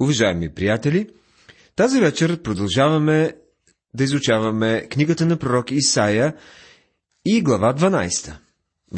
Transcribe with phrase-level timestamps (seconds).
[0.00, 1.08] Уважаеми приятели,
[1.76, 3.36] тази вечер продължаваме
[3.94, 6.36] да изучаваме книгата на пророк Исаия
[7.26, 8.34] и глава 12.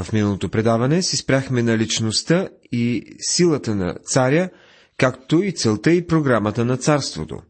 [0.04, 4.50] В миналото предаване си спряхме на личността и силата на царя,
[4.96, 7.42] както и целта и програмата на царството.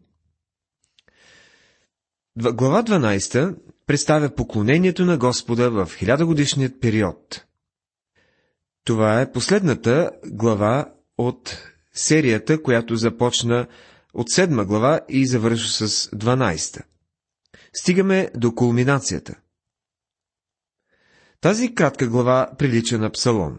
[2.39, 3.57] Глава 12
[3.87, 7.45] представя поклонението на Господа в хилядогодишният период.
[8.85, 11.59] Това е последната глава от
[11.97, 13.67] серията, която започна
[14.15, 16.83] от седма глава и завършва с 12.
[17.75, 19.35] Стигаме до кулминацията.
[21.41, 23.59] Тази кратка глава прилича на псалом.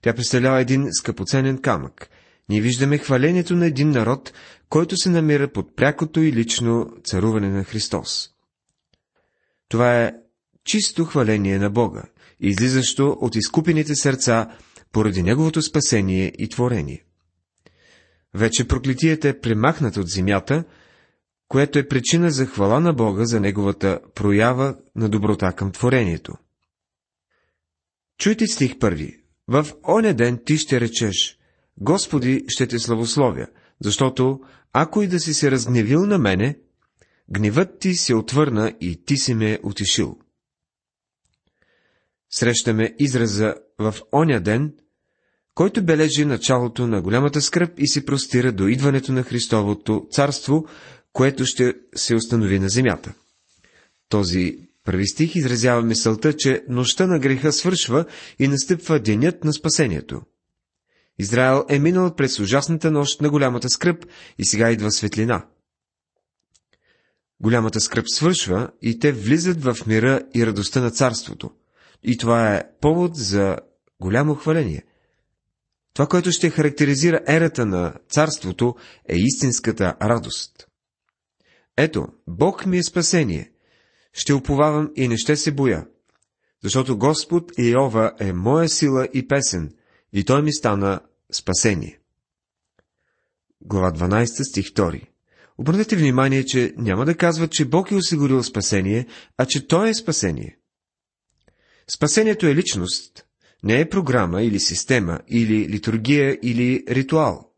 [0.00, 2.08] Тя представлява един скъпоценен камък.
[2.48, 4.32] Ние виждаме хвалението на един народ,
[4.68, 8.30] който се намира под прякото и лично царуване на Христос.
[9.68, 10.12] Това е
[10.64, 12.02] чисто хваление на Бога,
[12.40, 14.56] излизащо от изкупените сърца
[14.92, 17.05] поради Неговото спасение и творение.
[18.36, 20.64] Вече проклетията е премахната от земята,
[21.48, 26.34] което е причина за хвала на Бога за Неговата проява на доброта към творението.
[28.18, 29.22] Чуйте стих първи.
[29.48, 31.38] В оня ден ти ще речеш,
[31.80, 33.46] Господи, ще те славословя,
[33.80, 34.40] защото,
[34.72, 36.58] ако и да си се разгневил на мене,
[37.30, 40.18] гневът ти се отвърна и ти си ме утешил.
[42.30, 44.74] Срещаме израза в оня ден,
[45.56, 50.66] който бележи началото на голямата скръп и се простира до идването на Христовото царство,
[51.12, 53.14] което ще се установи на земята.
[54.08, 58.04] Този първи стих изразява мисълта, че нощта на греха свършва
[58.38, 60.22] и настъпва денят на спасението.
[61.18, 64.06] Израел е минал през ужасната нощ на голямата скръп
[64.38, 65.46] и сега идва светлина.
[67.40, 71.50] Голямата скръп свършва и те влизат в мира и радостта на царството.
[72.02, 73.56] И това е повод за
[74.00, 74.84] голямо хваление–
[75.96, 78.74] това, което ще характеризира ерата на царството,
[79.08, 80.66] е истинската радост.
[81.76, 83.52] Ето, Бог ми е спасение.
[84.12, 85.86] Ще уповавам и не ще се боя,
[86.62, 89.74] защото Господ Иова е моя сила и песен,
[90.12, 91.00] и Той ми стана
[91.32, 92.00] спасение.
[93.60, 95.02] Глава 12, стих 2
[95.58, 99.06] Обърнете внимание, че няма да казват, че Бог е осигурил спасение,
[99.36, 100.58] а че Той е спасение.
[101.88, 103.25] Спасението е личност,
[103.66, 107.52] не е програма или система, или литургия, или ритуал.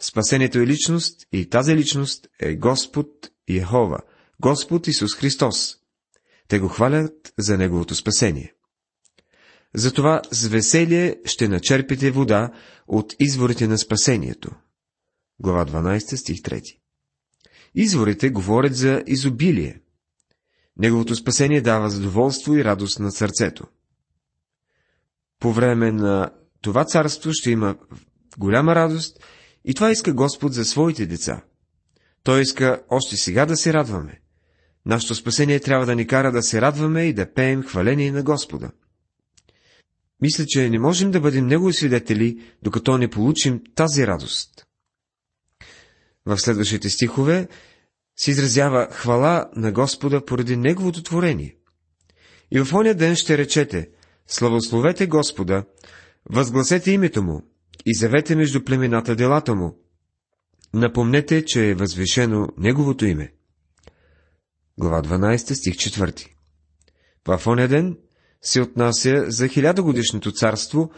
[0.00, 3.08] Спасението е личност и тази личност е Господ
[3.48, 3.98] Йехова,
[4.40, 5.76] Господ Исус Христос.
[6.48, 8.54] Те го хвалят за Неговото спасение.
[9.74, 12.52] Затова с веселие ще начерпите вода
[12.88, 14.50] от изворите на спасението.
[15.40, 16.76] Глава 12, стих 3.
[17.74, 19.80] Изворите говорят за изобилие.
[20.76, 23.66] Неговото спасение дава задоволство и радост на сърцето
[25.42, 26.30] по време на
[26.60, 27.76] това царство ще има
[28.38, 29.24] голяма радост
[29.64, 31.44] и това иска Господ за своите деца.
[32.22, 34.20] Той иска още сега да се радваме.
[34.86, 38.70] Нашето спасение трябва да ни кара да се радваме и да пеем хваление на Господа.
[40.20, 44.66] Мисля, че не можем да бъдем Негови свидетели, докато не получим тази радост.
[46.26, 47.48] В следващите стихове
[48.16, 51.56] се изразява хвала на Господа поради Неговото творение.
[52.50, 53.88] И в оня ден ще речете–
[54.26, 55.64] Славословете Господа,
[56.30, 57.42] възгласете името Му
[57.86, 59.78] и завете между племената делата Му.
[60.74, 63.32] Напомнете, че е възвишено Неговото име.
[64.78, 66.28] Глава 12, стих 4
[67.28, 67.98] В оня ден
[68.42, 70.90] се отнася за хилядогодишното царство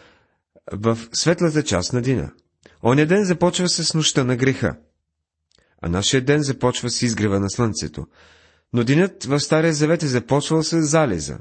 [0.72, 2.32] в светлата част на дина.
[2.82, 4.76] Оня ден започва с нощта на греха,
[5.82, 8.06] а нашия ден започва с изгрева на слънцето,
[8.72, 11.38] но денят в Стария Завет е започвал с залеза,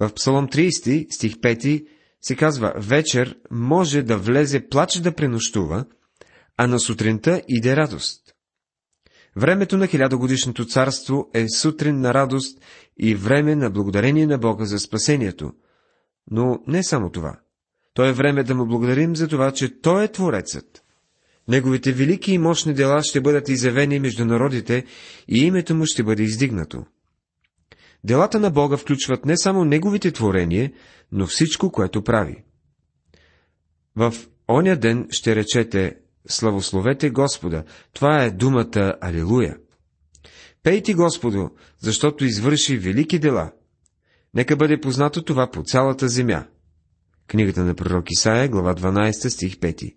[0.00, 1.86] в Псалом 30, стих 5
[2.22, 5.84] се казва, вечер може да влезе плач да пренощува,
[6.56, 8.20] а на сутринта иде радост.
[9.36, 12.60] Времето на хилядогодишното царство е сутрин на радост
[12.98, 15.52] и време на благодарение на Бога за спасението.
[16.30, 17.40] Но не само това.
[17.94, 20.82] То е време да му благодарим за това, че Той е Творецът.
[21.48, 24.84] Неговите велики и мощни дела ще бъдат изявени между народите
[25.28, 26.84] и името му ще бъде издигнато.
[28.04, 30.72] Делата на Бога включват не само Неговите творения,
[31.12, 32.42] но всичко, което прави.
[33.96, 34.14] В
[34.48, 35.96] оня ден ще речете
[36.28, 37.64] Славословете Господа.
[37.92, 39.56] Това е думата Алилуя.
[40.62, 41.48] Пейте Господу,
[41.78, 43.52] защото извърши велики дела.
[44.34, 46.46] Нека бъде познато това по цялата земя.
[47.26, 49.94] Книгата на пророк Исаия, глава 12, стих 5.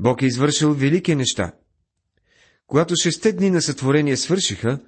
[0.00, 1.52] Бог е извършил велики неща.
[2.66, 4.80] Когато шесте дни на сътворение свършиха,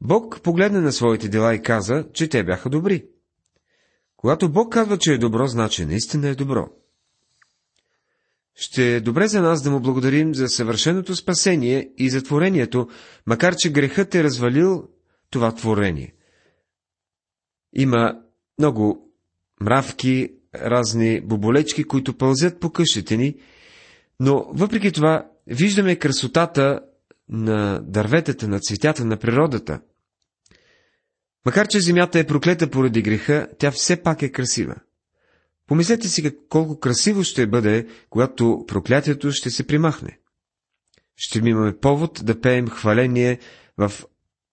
[0.00, 3.04] Бог погледна на своите дела и каза, че те бяха добри.
[4.16, 6.68] Когато Бог казва, че е добро, значи наистина е добро.
[8.54, 12.88] Ще е добре за нас да му благодарим за съвършеното спасение и за творението,
[13.26, 14.88] макар че грехът е развалил
[15.30, 16.14] това творение.
[17.72, 18.20] Има
[18.58, 19.12] много
[19.60, 23.36] мравки, разни боболечки, които пълзят по къщите ни,
[24.20, 26.80] но въпреки това виждаме красотата
[27.28, 29.80] на дърветата, на цветята, на природата.
[31.46, 34.74] Макар, че земята е проклета поради греха, тя все пак е красива.
[35.66, 40.18] Помислете си колко красиво ще бъде, когато проклятието ще се примахне.
[41.16, 43.38] Ще имаме повод да пеем хваление
[43.78, 43.92] в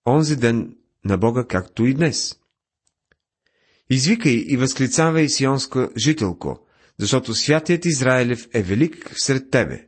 [0.08, 0.76] онзи ден
[1.06, 2.40] на Бога, както и днес.
[3.90, 6.60] Извикай и възклицавай сионска жителко,
[6.98, 9.88] защото святият Израилев е велик сред тебе.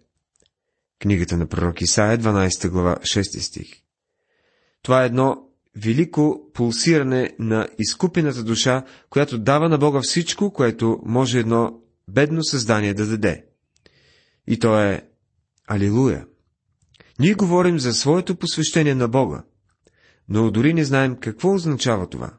[0.99, 3.81] Книгата на пророк Исаия, 12 глава, 6 стих.
[4.81, 5.48] Това е едно
[5.79, 12.93] велико пулсиране на изкупената душа, която дава на Бога всичко, което може едно бедно създание
[12.93, 13.45] да даде.
[14.47, 15.07] И то е
[15.67, 16.25] Алилуя.
[17.19, 19.43] Ние говорим за своето посвещение на Бога,
[20.29, 22.33] но дори не знаем какво означава това.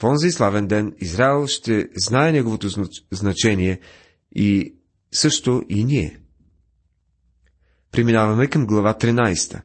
[0.00, 2.68] В онзи славен ден Израел ще знае неговото
[3.12, 3.80] значение
[4.34, 4.74] и
[5.12, 6.20] също и ние.
[7.90, 9.62] Преминаваме към глава 13.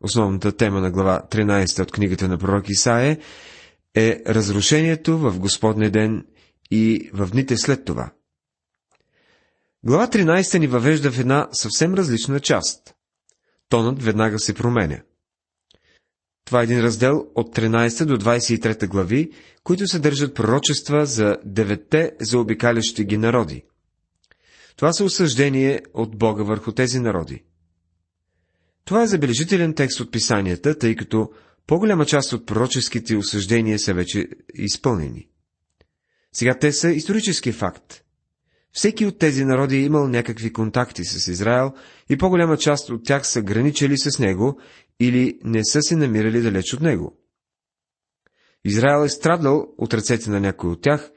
[0.00, 3.18] Основната тема на глава 13 от книгата на пророк Исаия
[3.94, 6.26] е разрушението в Господния ден
[6.70, 8.12] и в дните след това.
[9.84, 12.94] Глава 13 ни въвежда в една съвсем различна част.
[13.68, 15.00] Тонът веднага се променя.
[16.44, 19.30] Това е един раздел от 13 до 23 глави,
[19.64, 23.64] които съдържат пророчества за деветте заобикалящи ги народи.
[24.76, 27.44] Това са осъждение от Бога върху тези народи.
[28.84, 31.30] Това е забележителен текст от писанията, тъй като
[31.66, 35.28] по-голяма част от пророческите осъждения са вече изпълнени.
[36.32, 38.02] Сега те са исторически факт.
[38.72, 41.72] Всеки от тези народи е имал някакви контакти с Израел
[42.10, 44.60] и по-голяма част от тях са граничили с него
[45.00, 47.16] или не са се намирали далеч от него.
[48.64, 51.10] Израел е страдал от ръцете на някой от тях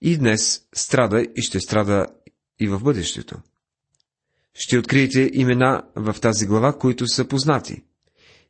[0.00, 2.06] и днес страда и ще страда
[2.60, 3.38] и в бъдещето.
[4.54, 7.82] Ще откриете имена в тази глава, които са познати.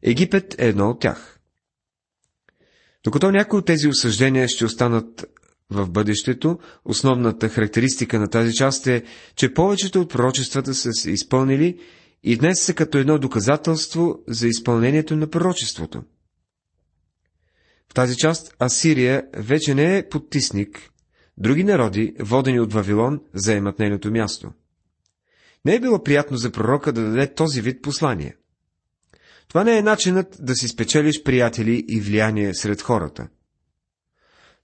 [0.02, 1.40] Египет е едно от тях.
[3.04, 5.26] Докато някои от тези осъждения ще останат
[5.70, 9.02] в бъдещето, основната характеристика на тази част е,
[9.36, 11.80] че повечето от пророчествата са се изпълнили
[12.22, 16.02] и днес са като едно доказателство за изпълнението на пророчеството.
[17.90, 20.90] В тази част Асирия вече не е подтисник,
[21.38, 24.52] други народи, водени от Вавилон, заемат нейното място.
[25.64, 28.36] Не е било приятно за пророка да даде този вид послание.
[29.48, 33.28] Това не е начинът да си спечелиш приятели и влияние сред хората.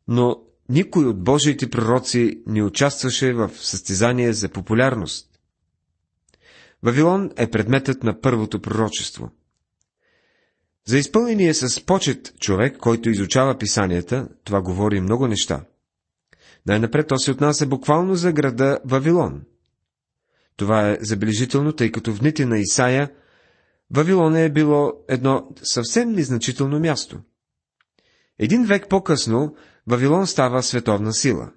[0.09, 5.31] Но никой от Божиите пророци не участваше в състезание за популярност.
[6.83, 9.31] Вавилон е предметът на първото пророчество.
[10.87, 15.65] За изпълнение с почет човек, който изучава писанията, това говори много неща.
[16.67, 19.43] Най-напред то се отнася буквално за града Вавилон–
[20.57, 23.11] това е забележително, тъй като в дните на Исаия
[23.91, 27.21] Вавилон е било едно съвсем незначително място.
[28.39, 29.55] Един век по-късно
[29.87, 31.53] Вавилон става световна сила.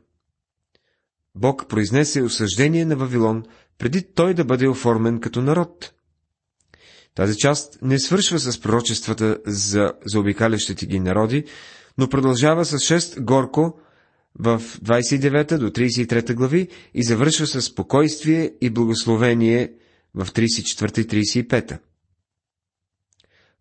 [1.35, 3.43] Бог произнесе осъждение на Вавилон,
[3.77, 5.93] преди той да бъде оформен като народ.
[7.15, 11.45] Тази част не свършва с пророчествата за заобикалящите ги народи,
[11.97, 13.79] но продължава с шест горко,
[14.35, 19.73] в 29 до 33 глави и завършва с спокойствие и благословение
[20.15, 21.07] в 34 и
[21.47, 21.79] 35.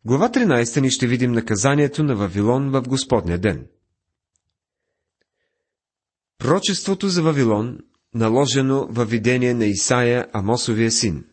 [0.04, 3.66] глава 13 ни ще видим наказанието на Вавилон в Господния ден.
[6.38, 7.78] Прочеството за Вавилон,
[8.14, 11.24] наложено във видение на Исаия, Амосовия син.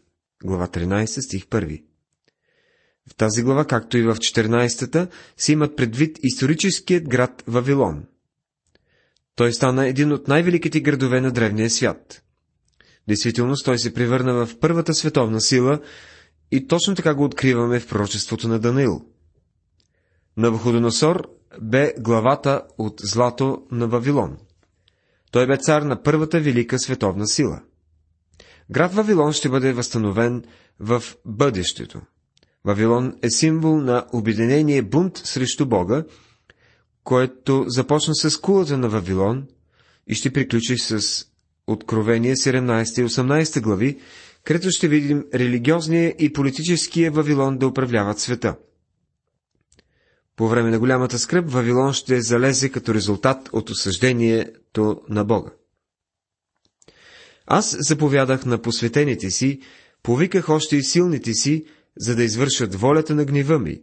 [0.43, 1.83] Глава 13, стих 1.
[3.09, 8.05] В тази глава, както и в 14-та, се имат предвид историческият град Вавилон–
[9.35, 12.21] той стана един от най-великите градове на древния свят.
[13.07, 15.79] Действителност той се превърна в първата световна сила
[16.51, 19.05] и точно така го откриваме в пророчеството на Даниил.
[20.37, 21.27] Навуходоносор
[21.61, 24.37] бе главата от злато на Вавилон.
[25.31, 27.61] Той бе цар на първата велика световна сила.
[28.71, 30.43] Град Вавилон ще бъде възстановен
[30.79, 32.01] в бъдещето.
[32.65, 36.03] Вавилон е символ на обединение бунт срещу Бога
[37.05, 39.47] което започна с кулата на Вавилон
[40.07, 41.25] и ще приключи с
[41.67, 43.99] Откровение 17 и 18 глави,
[44.43, 48.55] където ще видим религиозния и политическия Вавилон да управляват света.
[50.35, 55.51] По време на голямата скръп Вавилон ще залезе като резултат от осъждението на Бога.
[57.47, 59.59] Аз заповядах на посветените си,
[60.03, 61.65] повиках още и силните си,
[61.97, 63.81] за да извършат волята на гнева ми.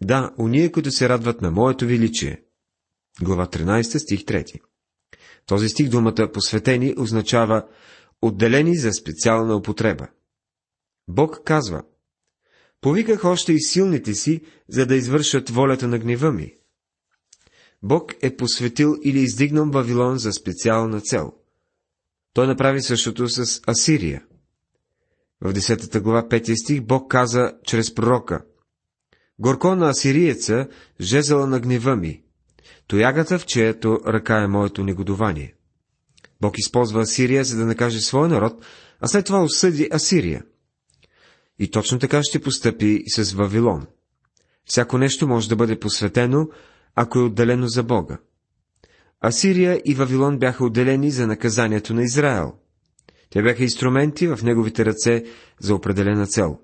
[0.00, 2.42] Да, уния, които се радват на моето величие.
[3.22, 4.60] Глава 13, стих 3.
[5.46, 7.68] Този стих думата посветени означава
[8.22, 10.08] отделени за специална употреба.
[11.08, 11.82] Бог казва,
[12.80, 16.54] повиках още и силните си, за да извършат волята на гнева ми.
[17.82, 21.32] Бог е посветил или издигнал Вавилон за специална цел.
[22.32, 24.24] Той направи същото с Асирия.
[25.40, 28.44] В 10 глава 5 стих Бог каза чрез пророка
[29.38, 30.68] Горко на асириеца,
[31.00, 32.22] жезела на гнева ми,
[32.86, 35.54] тоягата в чието ръка е моето негодование.
[36.40, 38.64] Бог използва Асирия, за да накаже своя народ,
[39.00, 40.44] а след това осъди Асирия.
[41.58, 43.86] И точно така ще постъпи и с Вавилон.
[44.64, 46.48] Всяко нещо може да бъде посветено,
[46.94, 48.18] ако е отделено за Бога.
[49.20, 52.52] Асирия и Вавилон бяха отделени за наказанието на Израел.
[53.30, 55.24] Те бяха инструменти в неговите ръце
[55.60, 56.58] за определена цел.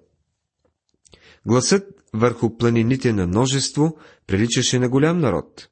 [1.47, 5.68] Гласът върху планините на множество приличаше на голям народ.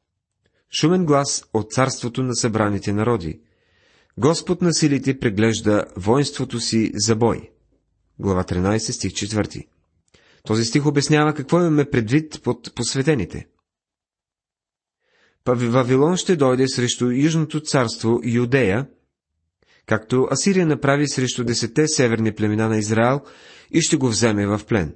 [0.81, 3.41] Шумен глас от царството на събраните народи.
[4.19, 7.51] Господ на силите преглежда воинството си за бой.
[8.19, 9.67] Глава 13, стих 4.
[10.45, 13.47] Този стих обяснява какво имаме предвид под посветените.
[15.47, 18.87] Вавилон ще дойде срещу Южното царство Юдея,
[19.87, 23.21] както Асирия направи срещу десете северни племена на Израел
[23.71, 24.95] и ще го вземе в плен.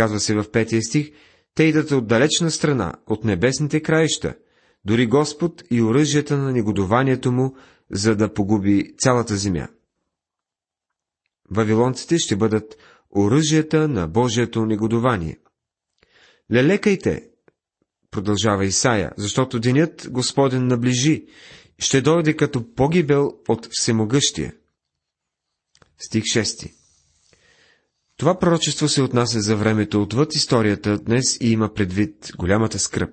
[0.00, 1.10] Казва се в петия стих,
[1.54, 4.34] те идат от далечна страна, от небесните краища,
[4.84, 7.56] дори Господ и оръжията на негодованието му,
[7.90, 9.68] за да погуби цялата земя.
[11.50, 12.76] Вавилонците ще бъдат
[13.16, 15.38] оръжията на Божието негодование.
[16.52, 17.28] Лелекайте,
[18.10, 21.26] продължава Исаия, защото денят Господен наближи,
[21.78, 24.54] ще дойде като погибел от всемогъщия.
[25.98, 26.79] Стих 6
[28.20, 33.10] Това пророчество се отнася за времето отвъд историята днес и има предвид голямата скръп.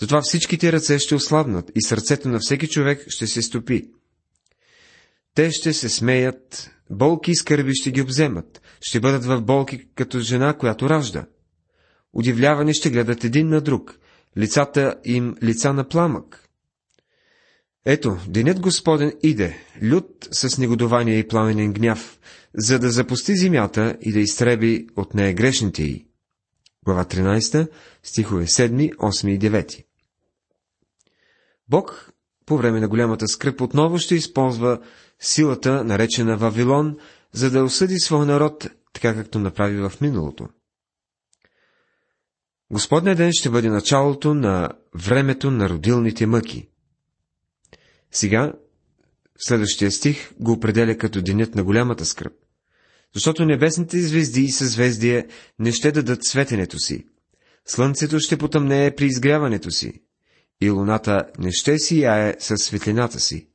[0.00, 3.90] Затова всичките ръце ще ослабнат и сърцето на всеки човек ще се стопи.
[5.34, 10.20] Те ще се смеят, болки и скърби ще ги обземат, ще бъдат в болки като
[10.20, 11.26] жена, която ражда.
[12.12, 13.98] Удивлявани ще гледат един на друг,
[14.38, 16.48] лицата им лица на пламък.
[17.84, 22.18] Ето, денят Господен иде, лют с негодование и пламенен гняв,
[22.54, 26.06] за да запусти земята и да изтреби от нея грешните й.
[26.84, 27.68] Глава 13,
[28.02, 29.84] стихове 7, 8 и 9.
[31.68, 32.12] Бог
[32.46, 34.80] по време на голямата скръп отново ще използва
[35.20, 36.96] силата, наречена Вавилон,
[37.32, 40.48] за да осъди своя народ, така както направи в миналото.
[42.70, 46.68] Господния ден ще бъде началото на времето на родилните мъки.
[48.10, 48.52] Сега,
[49.38, 52.32] следващия стих го определя като денят на голямата скръп.
[53.14, 55.26] Защото небесните звезди и съзвездия
[55.58, 57.06] не ще дадат светенето си.
[57.66, 59.92] Слънцето ще потъмнее при изгряването си.
[60.60, 63.48] И луната не ще сияе със светлината си.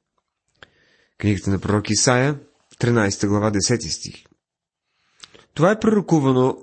[1.17, 2.39] Книгата на пророк Исаия,
[2.79, 4.23] 13 глава, 10 стих.
[5.53, 6.57] Това е пророкувано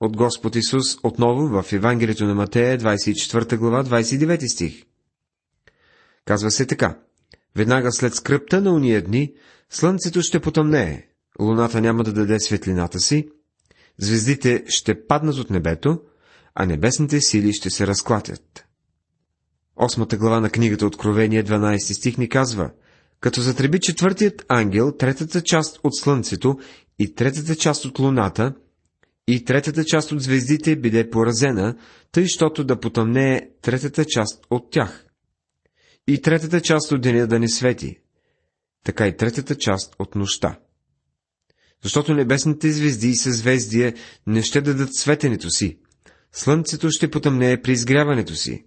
[0.00, 4.84] от Господ Исус отново в Евангелието на Матея, 24 глава, 29 стих.
[6.24, 6.98] Казва се така.
[7.56, 9.32] Веднага след скръпта на уния дни,
[9.70, 11.02] слънцето ще потъмнее,
[11.40, 13.28] луната няма да даде светлината си,
[13.98, 16.00] звездите ще паднат от небето,
[16.54, 18.64] а небесните сили ще се разклатят.
[19.76, 22.70] Осмата глава на книгата Откровение, 12 стих ни казва,
[23.20, 26.58] като затреби четвъртият ангел, третата част от слънцето
[26.98, 28.54] и третата част от луната,
[29.28, 31.76] и третата част от звездите биде поразена,
[32.12, 35.05] тъй, щото да потъмнее третата част от тях.
[36.06, 37.98] И третата част от деня да не свети,
[38.84, 40.58] така и третата част от нощта.
[41.82, 43.94] Защото небесните звезди и съзвездия
[44.26, 45.78] не ще дадат светенето си,
[46.32, 48.64] слънцето ще потъмнее при изгряването си,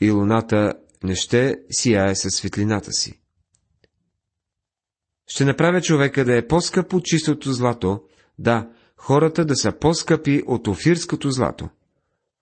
[0.00, 0.72] и луната
[1.04, 3.20] не ще сияе със светлината си.
[5.26, 8.02] Ще направя човека да е по-скъп от чистото злато,
[8.38, 11.68] да, хората да са по-скъпи от офирското злато.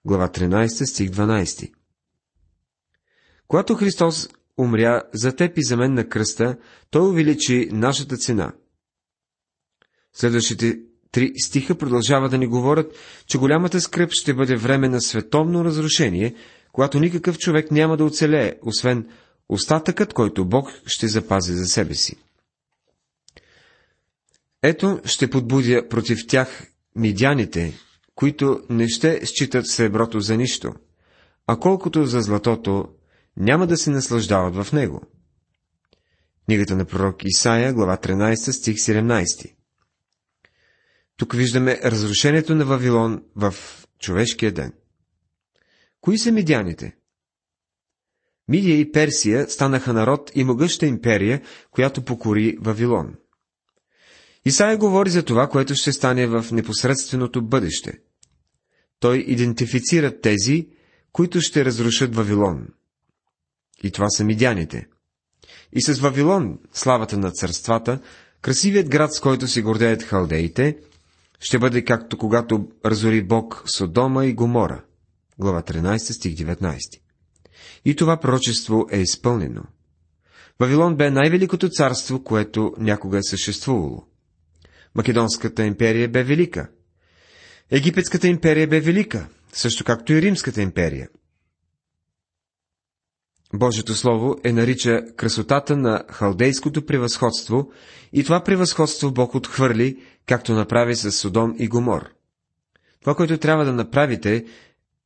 [0.05, 1.73] Глава 13, стих 12.
[3.49, 4.29] Когато Христос
[4.59, 6.57] умря за теб и за мен на кръста,
[6.91, 8.53] Той увеличи нашата цена.
[10.13, 10.79] Следващите
[11.13, 12.95] три стиха продължава да ни говорят,
[13.27, 16.35] че голямата скръп ще бъде време на световно разрушение,
[16.73, 19.09] когато никакъв човек няма да оцелее, освен
[19.49, 22.17] остатъкът, който Бог ще запази за себе си.
[24.63, 27.79] Ето ще подбудя против тях мидяните,
[28.15, 30.75] които не ще считат среброто за нищо,
[31.47, 32.89] а колкото за златото,
[33.39, 35.03] няма да се наслаждават в него.
[36.47, 39.55] Книгата на пророк Исаия, глава 13, стих 17.
[41.17, 43.55] Тук виждаме разрушението на Вавилон в
[43.99, 44.73] човешкия ден.
[46.01, 46.97] Кои са мидяните?
[48.49, 53.15] Мидия и Персия станаха народ и могъща империя, която покори Вавилон.
[54.45, 57.99] Исаия говори за това, което ще стане в непосредственото бъдеще.
[59.01, 60.69] Той идентифицира тези,
[61.13, 62.69] които ще разрушат Вавилон.
[63.83, 64.87] И това са мидяните.
[65.73, 68.01] И с Вавилон, славата на царствата,
[68.43, 70.79] красивият град, с който си гордеят халдеите,
[71.41, 74.85] ще бъде както когато разори Бог Содома и Гомора.
[75.39, 76.79] Глава 13, стих 19.
[77.85, 79.63] И това пророчество е изпълнено.
[80.61, 84.07] Вавилон бе най-великото царство, което някога е съществувало.
[84.95, 86.69] Македонската империя бе велика.
[87.71, 91.09] Египетската империя бе велика, също както и Римската империя.
[93.55, 97.71] Божието Слово е нарича красотата на халдейското превъзходство
[98.13, 102.11] и това превъзходство Бог отхвърли, както направи с Содом и Гомор.
[103.01, 104.45] Това, което трябва да направите,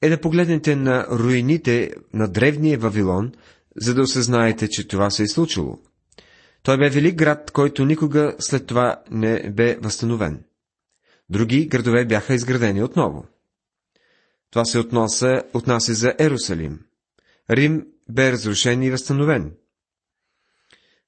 [0.03, 3.33] е да погледнете на руините на древния Вавилон,
[3.77, 5.79] за да осъзнаете, че това се е случило.
[6.63, 10.45] Той бе велик град, който никога след това не бе възстановен.
[11.31, 13.27] Други градове бяха изградени отново.
[14.51, 16.81] Това се относа, отнася за Ерусалим.
[17.51, 19.57] Рим бе разрушен и възстановен.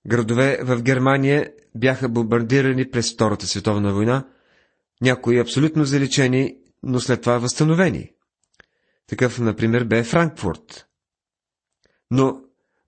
[0.06, 4.28] Градове в Германия бяха бомбардирани през Втората световна война,
[5.00, 8.10] някои абсолютно заличени, но след това възстановени.
[9.06, 10.86] Такъв, например, бе Франкфурт.
[12.10, 12.40] Но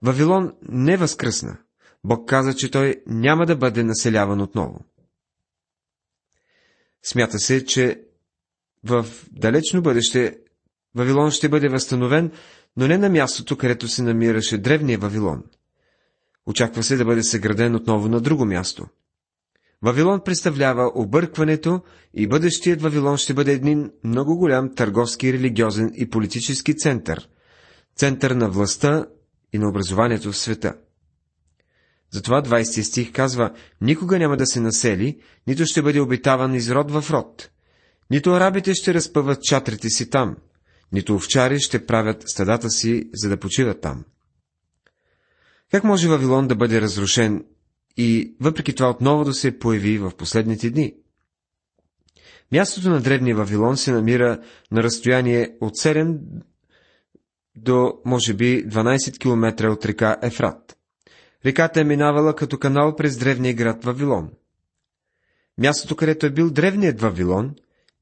[0.03, 1.59] Вавилон не възкръсна.
[2.05, 4.85] Бог каза, че той няма да бъде населяван отново.
[7.03, 8.03] Смята се, че
[8.85, 10.39] в далечно бъдеще
[10.95, 12.33] Вавилон ще бъде възстановен,
[12.77, 15.43] но не на мястото, където се намираше древния Вавилон.
[16.47, 18.87] Очаква се да бъде съграден отново на друго място.
[19.83, 21.81] Вавилон представлява объркването
[22.15, 27.29] и бъдещият Вавилон ще бъде един много голям търговски, религиозен и политически център,
[27.97, 29.07] център на властта
[29.53, 30.75] и на образованието в света.
[32.11, 36.91] Затова 20 стих казва, никога няма да се насели, нито ще бъде обитаван из род
[36.91, 37.51] в род.
[38.11, 40.37] Нито арабите ще разпъват чатрите си там,
[40.93, 44.05] нито овчари ще правят стадата си, за да почиват там.
[45.71, 47.45] Как може Вавилон да бъде разрушен
[47.97, 50.95] и въпреки това отново да се появи в последните дни?
[52.53, 54.41] Мястото на древния Вавилон се намира
[54.73, 56.19] на разстояние от 7
[57.57, 60.77] до, може би, 12 км от река Ефрат.
[61.47, 64.31] Реката е минавала като канал през древния град Вавилон.
[65.59, 67.55] Мястото, където е бил древният Вавилон,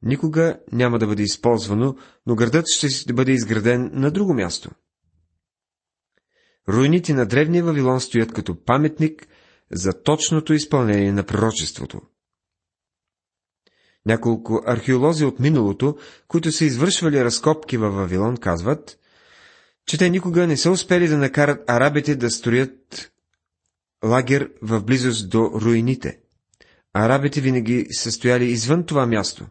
[0.05, 4.71] никога няма да бъде използвано, но градът ще бъде изграден на друго място.
[6.69, 9.27] Руините на древния Вавилон стоят като паметник
[9.73, 12.01] за точното изпълнение на пророчеството.
[14.07, 15.97] Няколко археолози от миналото,
[16.29, 18.99] които са извършвали разкопки във Вавилон, казват,
[19.87, 23.13] че те никога не са успели да накарат арабите да строят
[24.05, 26.19] лагер в близост до руините.
[26.93, 29.47] Арабите винаги са стояли извън това място.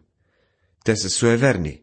[0.84, 1.82] Те са суеверни.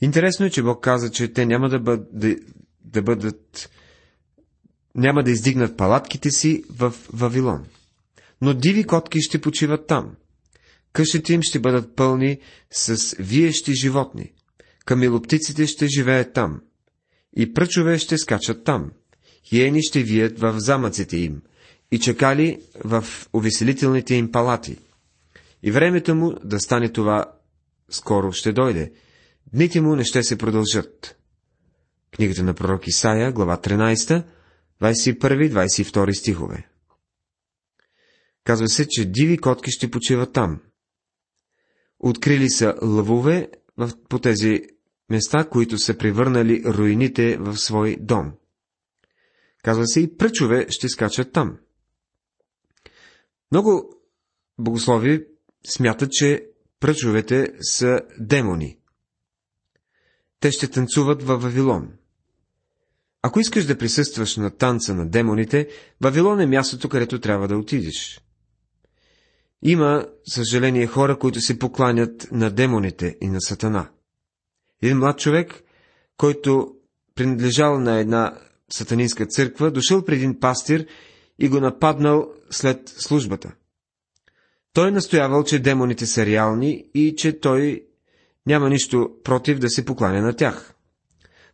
[0.00, 2.36] Интересно е, че Бог каза, че те няма да, бъд, да,
[2.84, 3.70] да бъдат
[4.96, 7.66] няма да издигнат палатките си в Вавилон.
[8.40, 10.16] Но диви котки ще почиват там.
[10.92, 12.38] Къщите им ще бъдат пълни
[12.70, 14.32] с виещи животни.
[14.84, 16.60] Камилоптиците ще живеят там.
[17.36, 18.90] И пръчове ще скачат там.
[19.48, 21.42] Хиени ще вият в замъците им.
[21.90, 24.78] И чакали в увеселителните им палати.
[25.62, 27.24] И времето му да стане това
[27.90, 28.92] скоро ще дойде.
[29.52, 31.16] Дните му не ще се продължат.
[32.14, 34.24] Книгата на пророк Исаия, глава 13,
[34.82, 36.68] 21-22 стихове.
[38.44, 40.60] Казва се, че диви котки ще почиват там.
[41.98, 44.62] Открили са лъвове в, по тези
[45.10, 48.32] места, които са превърнали руините в свой дом.
[49.62, 51.58] Казва се и пръчове ще скачат там.
[53.52, 53.96] Много
[54.58, 55.26] богослови
[55.66, 56.46] смятат, че
[56.80, 58.78] пръчовете са демони.
[60.40, 61.92] Те ще танцуват във Вавилон.
[63.22, 65.68] Ако искаш да присъстваш на танца на демоните,
[66.00, 68.20] Вавилон е мястото, където трябва да отидеш.
[69.62, 73.88] Има, съжаление, хора, които се покланят на демоните и на Сатана.
[74.82, 75.62] Един млад човек,
[76.16, 76.74] който
[77.14, 78.38] принадлежал на една
[78.70, 80.86] сатанинска църква, дошъл при един пастир
[81.38, 83.52] и го нападнал след службата.
[84.76, 87.86] Той настоявал, че демоните са реални и че той
[88.46, 90.74] няма нищо против да се покланя на тях.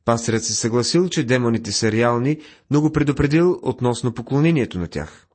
[0.05, 5.27] Пастирът се съгласил, че демоните са реални, но го предупредил относно поклонението на тях.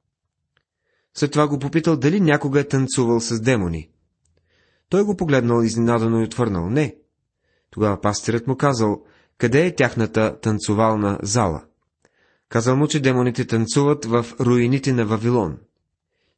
[1.14, 3.90] След това го попитал дали някога е танцувал с демони.
[4.90, 6.96] Той го погледнал изненадано и отвърнал не.
[7.72, 9.04] Тогава пастирът му казал,
[9.38, 11.64] къде е тяхната танцовална зала.
[12.50, 15.58] Казал му, че демоните танцуват в руините на Вавилон.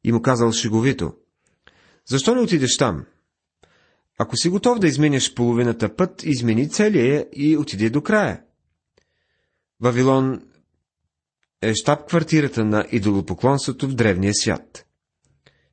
[0.04, 1.12] И му казал шеговито,
[2.10, 3.06] защо не отидеш там?
[4.18, 8.42] Ако си готов да изменяш половината път, измени целия и отиде до края.
[9.80, 10.42] Вавилон
[11.62, 14.86] е щаб-квартирата на идолопоклонството в древния свят.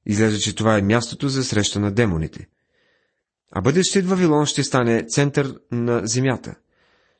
[0.06, 2.48] Изглежда, че това е мястото за среща на демоните.
[3.52, 6.56] А бъдещият Вавилон ще стане център на земята.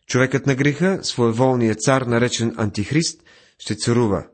[0.08, 3.24] Човекът на греха, своеволният цар, наречен Антихрист,
[3.60, 4.28] ще царува.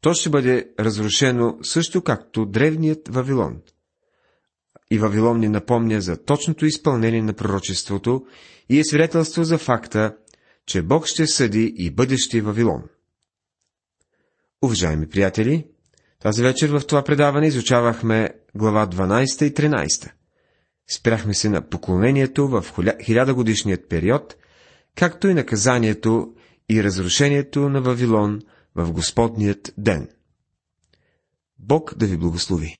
[0.00, 3.60] То ще бъде разрушено също както древният Вавилон.
[4.90, 8.26] И Вавилон ни напомня за точното изпълнение на пророчеството
[8.68, 10.16] и е свидетелство за факта,
[10.66, 12.82] че Бог ще съди и бъдещи Вавилон.
[14.62, 15.66] Уважаеми приятели,
[16.22, 20.10] тази вечер в това предаване изучавахме глава 12 и 13.
[20.90, 22.64] Спряхме се на поклонението в
[23.04, 24.36] хилядогодишният период,
[24.94, 26.34] както и наказанието
[26.70, 28.40] и разрушението на Вавилон
[28.74, 30.08] в Господният ден.
[31.58, 32.76] Бог да ви благослови!